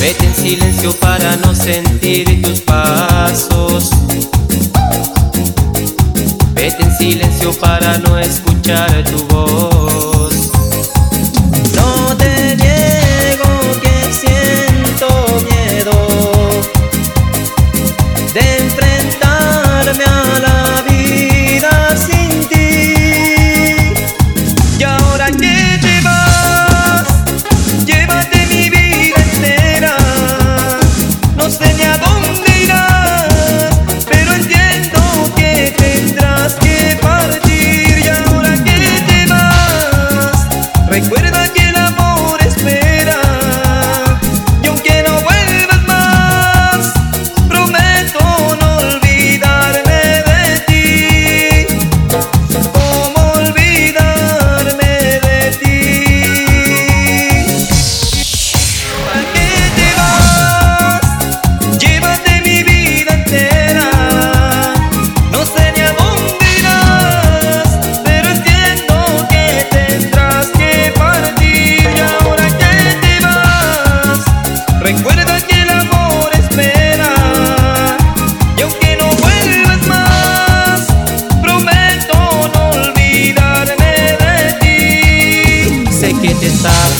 Vete 0.00 0.26
en 0.26 0.34
silencio 0.34 0.92
para 0.94 1.36
no 1.36 1.54
sentir 1.54 2.42
tus 2.42 2.60
pasos. 2.60 3.90
Vete 6.54 6.82
en 6.82 6.96
silencio 6.96 7.52
para 7.54 7.98
no 7.98 8.18
escuchar 8.18 9.04
tu 9.04 9.24
voz. 9.26 10.09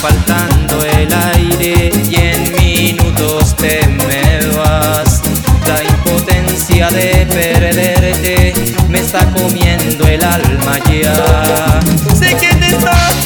faltando 0.00 0.82
el 0.82 1.12
aire 1.12 1.92
y 2.08 2.14
en 2.14 2.52
minutos 2.52 3.54
te 3.56 3.86
me 3.86 4.46
vas. 4.56 5.20
La 5.66 5.82
impotencia 5.84 6.88
de 6.88 7.26
perderte 7.26 8.54
me 8.88 9.00
está 9.00 9.26
comiendo 9.32 10.06
el 10.06 10.24
alma 10.24 10.78
ya. 10.90 11.80
Sé 12.18 12.34
que 12.36 12.54
te 12.54 12.68
estás 12.68 13.19